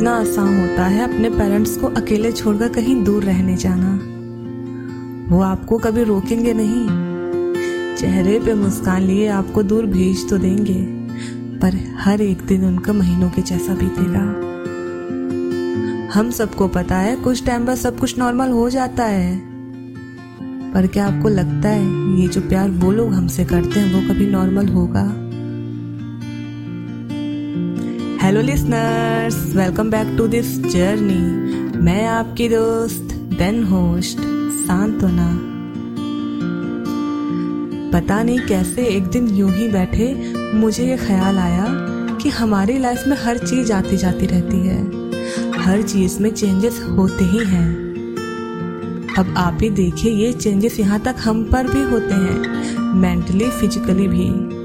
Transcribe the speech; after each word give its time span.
कितना 0.00 0.16
आसान 0.16 0.60
होता 0.60 0.84
है 0.84 1.02
अपने 1.04 1.30
पेरेंट्स 1.30 1.76
को 1.76 1.86
अकेले 1.86 2.32
छोड़कर 2.32 2.68
कहीं 2.68 3.04
दूर 3.04 3.24
रहने 3.24 3.56
जाना। 3.56 3.90
वो 5.28 5.40
आपको 5.42 5.78
कभी 5.78 6.02
रोकेंगे 6.02 6.54
नहीं। 6.54 6.86
चेहरे 7.96 8.38
पे 8.40 8.54
मुस्कान 8.54 9.02
लिए 9.02 9.28
आपको 9.28 9.62
दूर 9.62 9.86
भेज 9.86 10.28
तो 10.30 10.38
देंगे, 10.38 10.80
पर 11.58 11.78
हर 11.98 12.20
एक 12.20 12.46
दिन 12.46 12.64
उनका 12.64 12.92
महीनों 12.92 13.30
के 13.30 13.42
जैसा 13.42 13.74
बीतेगा। 13.74 14.24
हम 16.14 16.30
सबको 16.30 16.68
पता 16.68 16.96
है, 16.96 17.16
कुछ 17.16 17.46
टाइम 17.46 17.66
बाद 17.66 17.76
सब 17.76 17.98
कुछ 17.98 18.18
नॉर्मल 18.18 18.50
हो 18.50 18.70
जाता 18.70 19.04
है। 19.04 19.40
पर 20.72 20.86
क्या 20.86 21.06
आपको 21.06 21.28
लगता 21.28 21.68
है, 21.68 21.84
ये 22.20 22.28
जो 22.28 22.40
प्यार 22.40 22.70
वो 22.70 22.92
लोग 22.92 23.12
हमसे 23.12 23.44
करते 23.44 23.80
हैं, 23.80 23.94
वो 23.94 24.14
कभी 24.14 24.26
नॉर्मल 24.26 24.68
होगा? 24.68 25.29
Hello 28.22 28.40
listeners 28.40 29.36
welcome 29.56 29.90
back 29.90 30.08
to 30.18 30.26
this 30.26 30.48
journey 30.64 31.80
मैं 31.80 32.06
आपकी 32.06 32.48
दोस्त 32.48 33.14
देन 33.38 33.62
होस्ट 33.64 34.18
सांत्वना। 34.66 35.28
पता 37.92 38.22
नहीं 38.22 38.38
कैसे 38.40 38.84
एक 38.86 39.06
दिन 39.06 39.28
यूँ 39.28 39.50
ही 39.50 39.68
बैठे, 39.68 40.34
मुझे 40.54 40.86
ये 40.86 40.96
ख्याल 40.96 41.38
आया 41.38 41.66
कि 42.22 42.28
हमारी 42.28 42.78
लाइफ 42.78 43.04
में 43.08 43.16
हर 43.16 43.38
चीज़ 43.38 43.72
आती 43.72 43.96
जाती 43.96 44.26
रहती 44.26 44.66
है। 44.66 44.78
हर 45.60 45.82
चीज़ 45.82 46.20
में 46.22 46.30
चेंजेस 46.30 46.80
होते 46.90 47.24
ही 47.24 47.44
हैं। 47.46 47.68
अब 49.18 49.34
आप 49.36 49.58
ही 49.62 49.70
देखिए, 49.70 50.12
ये 50.12 50.32
चेंजेस 50.32 50.80
यहाँ 50.80 51.00
तक 51.00 51.16
हम 51.20 51.44
पर 51.44 51.72
भी 51.72 51.82
होते 51.82 52.14
हैं 52.14 52.78
मेंटली 52.94 53.50
फिजिकली 53.50 54.08
भी। 54.08 54.59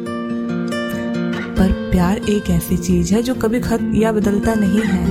पर 1.58 1.72
प्यार 1.72 2.18
एक 2.18 2.50
ऐसी 2.50 2.78
चीज़ 2.78 3.14
है 3.14 3.24
जो 3.24 3.36
कभी 3.36 3.60
खत्म 3.60 3.96
या 3.96 4.12
बदलता 4.12 4.54
नहीं 4.58 4.82
है। 4.82 5.06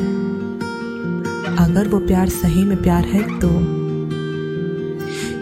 अगर 1.57 1.89
वो 1.89 1.99
प्यार 1.99 2.29
सही 2.29 2.65
में 2.65 2.83
प्यार 2.83 3.05
है 3.05 3.39
तो। 3.39 3.49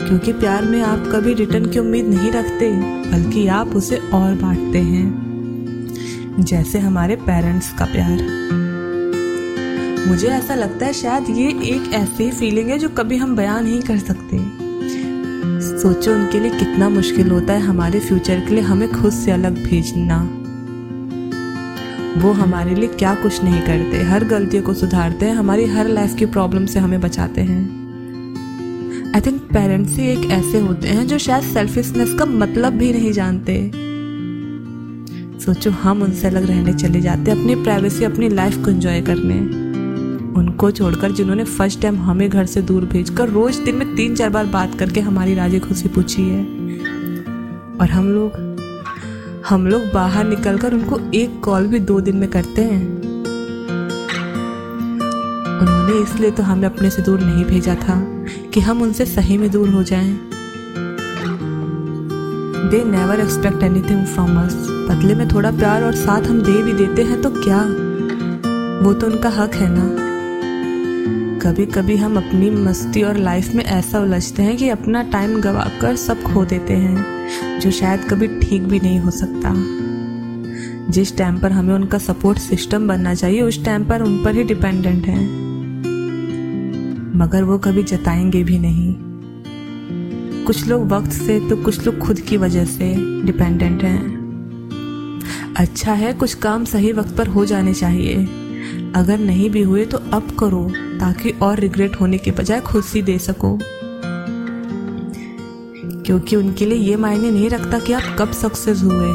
क्योंकि 0.09 0.33
प्यार 0.33 0.65
में 0.65 0.83
आप 0.83 0.99
कभी 1.13 1.35
रिटर्न 1.35 1.67
की 1.67 1.79
उम्मीद 1.79 2.07
नहीं 2.07 2.33
रखते, 2.33 2.71
बल्कि 3.11 3.47
आप 3.47 3.69
उसे 3.69 3.97
और 3.97 4.35
बांटते 4.35 4.79
हैं। 4.79 5.23
जैसे 6.39 6.79
हमारे 6.79 7.17
पेरेंट्स 7.17 7.73
का 7.73 7.85
प्यार। 7.85 8.19
मुझे 10.09 10.29
ऐसा 10.29 10.55
लगता 10.55 10.87
है 10.87 10.93
शायद 10.93 11.25
ये 11.31 11.49
एक 11.49 11.93
ऐसी 11.95 12.31
फीलिंग 12.31 12.69
है 12.69 12.79
जो 12.79 12.89
कभी 12.89 13.17
हम 13.17 13.37
बयान 13.37 13.65
नहीं 13.65 13.81
कर 13.81 13.99
सकते। 13.99 14.39
सोचो 15.79 16.13
उनके 16.13 16.41
लिए 16.41 16.51
कितना 16.51 16.89
मुश्किल 16.89 17.31
होता 17.31 17.53
है 17.53 17.61
हमारे 17.61 18.01
फ्यूचर 18.01 18.41
के 18.41 18.55
लिए 18.55 18.65
हमें 18.65 18.93
खुद 18.93 19.13
से 19.13 19.31
अलग 19.31 19.65
भेजना। 19.65 20.39
वो 22.19 22.33
हमारे 22.33 22.75
लिए 22.75 22.89
क्या 22.89 23.15
कुछ 23.15 23.45
नहीं 23.45 23.61
करते। 23.63 24.03
हर 24.03 24.25
गलतियों 24.25 24.63
को 24.63 24.75
सुधारते 24.75 25.27
हैं। 25.27 25.35
हमारी 25.35 25.65
हर 25.67 25.89
लाइफ 25.89 26.15
की 26.15 26.27
प्रॉब्लम 26.27 26.67
से 26.67 26.79
हमें 26.79 27.01
बचाते 27.01 27.41
हैं। 27.41 27.63
आई 29.15 29.21
थिंक 29.21 29.43
पेरेंट्स 29.43 29.97
ही 29.99 30.07
एक 30.07 30.31
ऐसे 30.31 30.61
होते 30.61 30.89
हैं 30.89 31.07
जो 31.07 31.19
शायद 31.19 31.45
सेल्फिशनेस 31.45 32.15
का 32.19 32.25
मतलब 32.25 32.73
भी 32.73 32.93
नहीं 32.93 33.13
जानते। 33.13 33.71
सोचो, 35.41 35.71
हम 35.71 36.03
उनसे 36.03 36.27
अलग 36.27 36.47
रहने 36.47 36.73
चले 36.73 37.01
जाते 37.01 37.31
अपनी 37.31 37.55
प्राइवेसी 37.55 38.05
अपनी 38.05 38.29
लाइफ 38.29 38.65
को 38.65 38.71
एंजॉय 38.71 39.01
करने। 39.01 39.41
उनको 40.41 40.71
छोड़कर 40.71 41.13
जिन्होंने 41.13 41.45
फ़र्स्ट 41.45 41.83
टाइम 41.83 41.97
हमें 41.97 42.31
घर 42.31 42.47
से 42.47 42.63
दूर 42.63 42.85
भेजकर 42.85 43.29
रोज 43.29 43.57
दिन 43.57 43.75
में 43.75 43.95
तीन 43.97 44.15
चार 44.17 44.31
बार 44.31 44.47
बात 44.47 44.79
करके 44.79 45.01
हमारी 45.01 45.35
राज़ी 45.35 45.59
खुशी 45.59 45.89
पूछी 45.89 46.23
है। 46.23 46.45
और 47.81 47.91
हम 47.91 48.09
लोग 48.09 48.52
हम 49.49 49.67
लोग 49.67 49.83
बाहर 49.93 50.25
निकलकर 50.25 50.75
उनको 50.75 50.99
एक 51.15 51.41
कॉल 51.45 51.67
भी 51.67 51.79
दो 51.79 52.01
दिन 52.01 52.17
में 52.17 52.29
करते 52.31 52.63
हैं। 52.63 52.83
उन्होंने 55.61 56.03
इसलिए 56.03 56.31
तो 56.31 56.43
हमें 56.43 56.65
अपने 56.65 56.91
से 56.91 57.03
दूर 57.03 57.21
नहीं 57.21 57.45
भेजा 57.45 57.75
था 57.75 57.97
कि 58.55 58.61
हम 58.61 58.83
उनसे 58.83 59.07
सही 59.07 59.39
में 59.39 59.51
दूर 59.51 59.69
हो 59.69 59.83
जाएँ। 59.83 60.13
They 62.71 62.85
never 62.85 63.21
expect 63.21 63.63
anything 63.63 64.07
from 64.07 64.39
us 64.39 64.55
बदले 64.91 65.15
में 65.15 65.29
थोड़ा 65.29 65.51
प्यार 65.51 65.85
और 65.85 65.95
साथ 65.95 66.23
हम 66.23 66.41
दे 66.43 66.63
भी 66.63 66.73
देते 66.73 67.03
हैं 67.03 67.23
तो 67.23 67.31
क्या? 67.31 67.59
वो 68.85 68.95
तो 68.95 69.07
उनका 69.07 69.29
हक 69.29 69.55
है 69.55 69.69
ना। 69.71 70.12
कभी 71.43 71.67
कभी 71.67 71.97
हम 71.97 72.17
अपनी 72.17 72.51
मस्ती 72.51 73.03
और 73.03 73.17
लाइफ 73.17 73.55
में 73.55 73.65
ऐसा 73.65 74.01
उलझते 74.01 74.43
हैं 74.43 74.57
कि 74.57 74.69
अपना 74.69 75.03
टाइम 75.03 75.41
गवा 75.41 75.71
कर 75.81 75.97
सब 75.97 76.23
खो 76.23 76.45
देते 76.45 76.73
हैं, 76.73 77.05
जो 77.61 77.71
शायद 77.71 78.01
कभी 78.11 78.27
ठीक 78.27 78.63
भी 78.63 78.81
नहीं 78.81 78.99
हो 78.99 79.11
सकता। 79.11 79.53
जिस 80.93 81.17
टाइम 81.17 81.39
पर 81.39 81.53
हमें 81.53 81.75
उनका 81.75 81.99
सपोर्ट 81.99 82.39
सिस्टम 82.39 82.89
बनना 82.89 83.15
चाहिए, 83.15 83.41
उस 83.41 83.65
टाइम 83.65 83.85
पर 83.85 84.03
उन 84.03 84.25
पर 84.25 84.35
ही 84.35 84.45
डिपेंडेंट 84.45 85.07
हैं। 85.07 85.27
मगर 87.17 87.45
वो 87.45 87.59
कभी 87.59 87.83
जताएँगे 87.83 88.45
भी 88.45 88.59
नहीं। 88.59 88.95
कुछ 90.45 90.67
लोग 90.67 90.89
वक्त 90.89 91.13
से 91.13 91.49
तो 91.49 91.57
कुछ 91.57 91.87
लोग 91.87 91.99
खुद 91.99 92.21
की 92.21 92.37
वजह 92.37 92.65
से 92.65 92.95
डिपेंडेंट 93.23 93.83
हैं। 93.83 94.23
अच्छा 95.57 95.93
है 95.93 96.13
कुछ 96.13 96.35
काम 96.35 96.65
सही 96.65 96.93
वक्त 96.93 97.17
पर 97.17 97.27
हो 97.27 97.45
जाने 97.47 97.75
चाहिए। 97.75 98.17
अगर 98.95 99.19
नहीं 99.19 99.51
भी 99.51 99.63
हुए 99.63 99.85
तो 99.85 99.99
अब 99.99 100.37
करो। 100.39 100.73
ताकि 101.03 101.31
और 101.31 101.59
रिग्रेट 101.59 102.01
होने 102.01 102.19
के 102.19 102.31
बजाय 102.31 102.61
खुशी 102.61 103.03
दे 103.03 103.19
सको। 103.19 103.59
क्योंकि 106.03 106.37
उनके 106.37 106.67
लिए 106.67 106.79
ये 106.79 106.97
मायने 106.97 107.31
नहीं 107.31 107.51
रखता 107.51 107.79
कि 107.79 107.93
आप 107.93 108.17
कब 108.19 108.33
सक्सेस 108.33 108.83
हुए। 108.83 109.09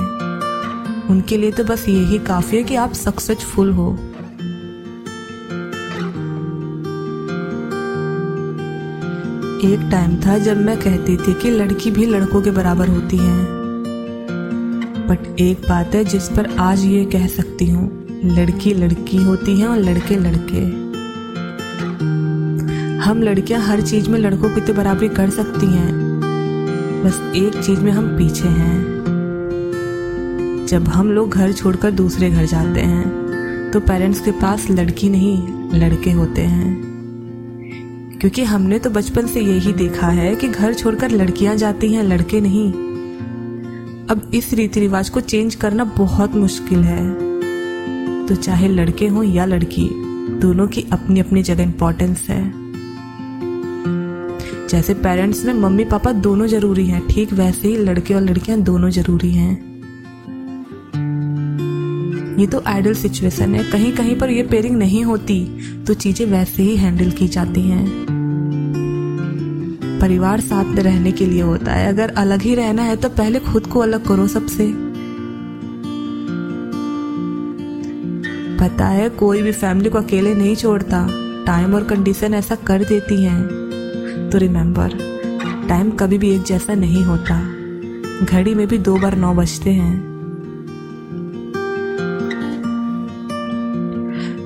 उनके 1.09 1.37
लिए 1.37 1.51
तो 1.51 1.63
बस 1.63 1.89
यही 1.89 2.19
काफ़ी 2.19 2.57
है 2.57 2.63
कि 2.63 2.75
आप 2.75 2.93
सक्सेसफुल 2.93 3.71
हो। 3.71 3.93
एक 9.63 9.87
टाइम 9.91 10.15
था 10.15 10.37
जब 10.37 10.57
मैं 10.57 10.77
कहती 10.77 11.17
थी 11.17 11.33
कि 11.33 11.51
लड़की 11.51 11.91
भी 11.91 12.05
लड़कों 12.05 12.41
के 12.41 12.51
बराबर 12.51 12.87
होती 12.87 13.17
है। 13.17 13.45
बट 15.07 15.39
एक 15.39 15.61
बात 15.69 15.95
है 15.95 16.05
जिस 16.05 16.29
पर 16.29 16.55
आज 16.59 16.85
ये 16.85 17.05
कह 17.05 17.27
सकती 17.27 17.69
हूँ, 17.69 18.07
लड़की 18.25 18.73
लड़की 18.73 19.17
होती 19.17 19.59
है 19.59 19.67
और 19.67 19.77
लड़के 19.77 20.15
लड़के। 20.15 20.86
हम 23.01 23.21
लड़कियाँ 23.23 23.61
हर 23.61 23.81
चीज़ 23.81 24.09
में 24.09 24.19
लड़कों 24.19 24.49
की 24.49 24.61
तो 24.61 24.73
बराबरी 24.73 25.09
कर 25.09 25.29
सकती 25.29 25.65
हैं। 25.65 25.91
बस 27.05 27.33
एक 27.35 27.63
चीज़ 27.63 27.79
में 27.79 27.91
हम 27.91 28.07
पीछे 28.17 28.47
हैं। 28.47 28.97
जब 30.69 30.87
हम 30.87 31.11
लोग 31.11 31.29
घर 31.29 31.51
छोड़कर 31.51 31.91
दूसरे 31.91 32.29
घर 32.29 32.45
जाते 32.45 32.79
हैं 32.79 33.71
तो 33.71 33.79
पेरेंट्स 33.79 34.19
के 34.19 34.31
पास 34.31 34.69
लड़की 34.69 35.09
नहीं, 35.09 35.47
लड़के 35.73 36.11
होते 36.11 36.41
हैं। 36.41 36.75
क्योंकि 38.21 38.43
हमने 38.43 38.79
तो 38.79 38.89
बचपन 38.89 39.27
से 39.27 39.41
यही 39.41 39.73
देखा 39.73 40.07
है 40.07 40.35
कि 40.35 40.47
घर 40.47 40.73
छोड़कर 40.73 41.11
लड़कियाँ 41.11 41.55
जाती 41.55 41.93
हैं, 41.93 42.03
लड़के 42.03 42.41
नहीं। 42.41 42.71
अब 44.07 44.31
इस 44.33 44.53
रीति 44.53 44.79
रिवाज 44.79 45.09
को 45.09 45.21
चेंज 45.21 45.55
करना 45.55 45.83
बहुत 45.83 46.35
मुश्किल 46.35 46.79
है। 46.79 47.13
तो 48.27 48.35
चाहे 48.35 48.67
लड़के 48.67 49.07
हों 49.07 49.23
या 49.23 49.45
लड़की, 49.45 49.89
दोनों 50.41 50.67
की 50.67 50.85
अपनी 50.91 51.19
अपनी 51.19 51.43
जगह 51.43 51.63
इंपॉर्टेंस 51.63 52.25
है। 52.29 52.66
जैसे 54.69 54.93
पेरेंट्स 54.93 55.43
में 55.45 55.53
मम्मी 55.53 55.83
पापा 55.85 56.11
दोनों 56.13 56.47
ज़रूरी 56.47 56.85
हैं, 56.85 57.01
ठीक 57.07 57.33
वैसे 57.33 57.67
ही 57.67 57.77
लड़के 57.77 58.13
और 58.13 58.21
लड़कियाँ 58.21 58.59
दोनों 58.61 58.89
ज़रूरी 58.89 59.31
हैं। 59.31 59.51
ये 62.39 62.47
तो 62.47 62.61
आइडल 62.67 62.93
सिचुएशन 62.93 63.55
है 63.55 63.63
कहीं 63.71 63.91
कहीं 63.91 64.15
पर 64.19 64.29
ये 64.29 64.43
पेयरिंग 64.43 64.77
नहीं 64.77 65.03
होती 65.03 65.39
तो 65.87 65.93
चीज़ें 65.95 66.25
वैसे 66.25 66.63
ही 66.63 66.75
हैंडल 66.77 67.11
की 67.11 67.27
जाती 67.27 67.61
हैं। 67.61 67.85
परिवार 70.01 70.39
साथ 70.41 70.65
में 70.65 70.81
रहने 70.83 71.11
के 71.11 71.25
लिए 71.25 71.41
होता 71.41 71.73
है, 71.73 71.87
अगर 71.87 72.13
अलग 72.17 72.41
ही 72.41 72.55
रहना 72.55 72.81
है 72.81 72.95
तो 72.95 73.09
पहले 73.11 73.39
खुद 73.41 73.67
को 73.67 73.79
अलग 73.79 74.07
करो 74.07 74.27
सबसे। 74.29 74.67
पता 78.59 78.87
है, 78.87 79.09
कोई 79.11 79.41
भी 79.41 79.51
फैमिली 79.53 79.89
को 79.89 79.97
अकेले 79.97 80.33
नहीं 80.35 80.55
छोड़ता 80.55 81.07
टाइम 81.45 81.73
और 81.75 81.83
कंडीशन 81.85 82.33
ऐसा 82.33 82.55
कर 82.67 82.83
देती 82.83 83.23
हैं। 83.23 83.66
तो 84.31 84.37
रिमेंबर 84.37 84.89
टाइम 85.69 85.91
कभी 85.91 86.17
भी 86.17 86.29
एक 86.35 86.43
जैसा 86.43 86.73
नहीं 86.73 87.03
होता। 87.03 87.41
घड़ी 88.25 88.55
में 88.55 88.67
भी 88.67 88.77
दो 88.77 88.97
बार 88.97 89.15
नौ 89.15 89.33
बजते 89.33 89.69
हैं। 89.69 90.07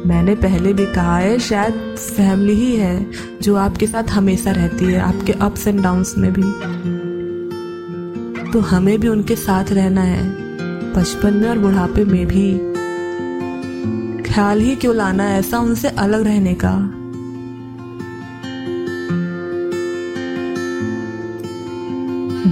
मैंने 0.05 0.35
पहले 0.35 0.73
भी 0.73 0.85
कहा 0.85 1.17
है, 1.17 1.39
शायद 1.39 1.73
फैमिली 1.99 2.53
ही 2.53 2.75
है 2.75 3.11
जो 3.41 3.55
आपके 3.55 3.87
साथ 3.87 4.03
हमेशा 4.03 4.51
रहती 4.51 4.85
है, 4.85 4.99
आपके 4.99 5.33
अप्स 5.33 5.67
एंड 5.67 5.83
डाउन्स 5.83 6.17
में 6.17 6.33
भी। 6.33 6.43
तो 8.51 8.59
हमें 8.59 8.99
भी 8.99 9.07
उनके 9.07 9.35
साथ 9.35 9.65
रहना 9.71 10.01
है, 10.01 10.29
बचपन 10.93 11.33
में 11.33 11.49
और 11.49 11.57
बुढ़ापे 11.57 12.05
में 12.05 12.25
भी। 12.27 12.57
ख्याल 14.33 14.61
ही 14.61 14.75
क्यों 14.75 14.95
लाना 14.95 15.29
ऐसा 15.29 15.59
उनसे 15.59 15.87
अलग 15.87 16.23
रहने 16.23 16.53
का? 16.53 16.97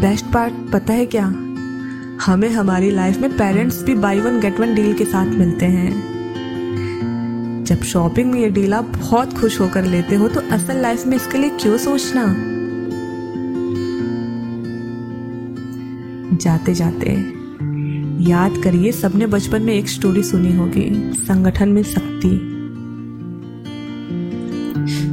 बेस्ट 0.02 0.26
पार्ट 0.26 0.54
पता 0.74 0.94
है 0.94 1.06
क्या? 1.06 1.26
हमें 2.22 2.50
हमारी 2.50 2.92
लाइफ 2.92 3.18
में 3.18 3.32
पेरेंट्स 3.38 3.82
भी 3.84 3.96
buy 3.96 4.20
one 4.20 4.40
get 4.40 4.60
one 4.60 4.76
deal 4.76 4.94
के 4.94 5.06
साथ 5.06 5.26
मिलते 5.26 5.66
हैं। 5.66 7.64
जब 7.64 7.82
शॉपिंग 7.84 8.32
में 8.32 8.40
ये 8.40 8.50
डील 8.50 8.74
आप 8.74 8.86
बहुत 8.98 9.34
खुश 9.34 9.60
होकर 9.60 9.86
लेते 9.86 10.16
हो 10.16 10.28
तो 10.28 10.42
असल 10.52 10.82
लाइफ 10.82 11.06
में 11.08 11.16
इसके 11.16 11.38
लिए 11.38 11.50
क्यों 11.50 11.78
सोचना? 11.78 12.26
जाते 16.38 16.74
जाते, 16.74 17.12
याद 18.30 18.62
करिए 18.64 18.92
सबने 18.92 19.28
बचपन 19.28 19.62
में 19.62 19.74
एक 19.74 19.90
स्टोरी 19.90 20.24
सुनी 20.24 20.56
होगी, 20.56 20.90
संगठन 21.16 21.70
में 21.70 21.84
शक्ति 21.84 22.40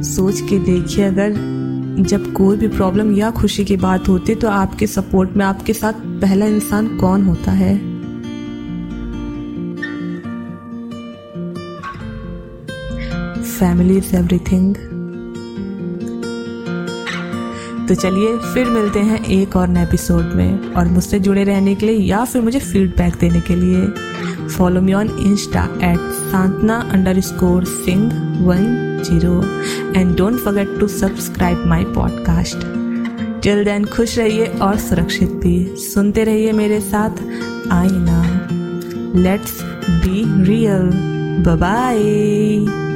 सोच 0.03 0.41
के 0.41 0.59
देखिए 0.59 1.05
अगर 1.05 1.56
जब 1.99 2.33
कोई 2.33 2.57
भी 2.57 2.67
प्रॉब्लम 2.67 3.15
या 3.15 3.31
खुशी 3.31 3.65
की 3.65 3.77
बात 3.77 4.07
होती 4.09 4.31
है 4.31 4.39
तो 4.39 4.49
आपके 4.49 4.87
सपोर्ट 4.87 5.29
में 5.31 5.45
आपके 5.45 5.73
साथ 5.73 5.93
पहला 5.93 6.45
इंसान 6.45 6.97
कौन 6.97 7.23
होता 7.23 7.51
है? 7.51 7.77
फैमिली 13.59 13.97
इज़ 13.97 14.15
एवरीथिंग 14.15 14.75
तो 17.87 17.95
चलिए 17.95 18.37
फिर 18.37 18.65
मिलते 18.65 18.99
हैं 18.99 19.25
एक 19.25 19.55
और 19.55 19.67
नए 19.67 19.83
एपिसोड 19.83 20.33
में। 20.35 20.73
और 20.73 20.87
मुझसे 20.87 21.19
जुड़े 21.19 21.43
रहने 21.43 21.75
के 21.75 21.85
लिए 21.85 21.97
या 21.97 22.25
फिर 22.25 22.41
मुझे 22.41 22.59
फीडबैक 22.59 23.13
देने 23.13 23.41
के 23.41 23.55
लिए। 23.55 23.81
Follow 24.47 24.81
me 24.81 24.93
on 24.93 25.09
Insta 25.19 25.63
at 25.83 25.99
Santana 26.31 26.79
under 26.93 27.19
score 27.21 27.65
Singh 27.65 28.03
one 28.45 28.65
zero 29.03 29.41
and 29.99 30.15
don't 30.17 30.39
forget 30.39 30.79
to 30.79 30.87
subscribe 30.87 31.65
my 31.65 31.83
podcast 31.95 32.65
till 33.43 33.63
then 33.65 33.85
खुश 33.85 34.17
रहिए 34.17 34.45
और 34.61 34.77
सुरक्षित 34.77 35.29
भी 35.43 35.57
सुनते 35.77 36.23
रहिए 36.23 36.51
मेरे 36.51 36.79
साथ 36.81 37.21
आई 37.71 37.87
आईना 37.87 38.23
लेट्स 39.15 39.61
बी 40.03 40.23
रियल 40.45 40.89
बाय 41.47 42.86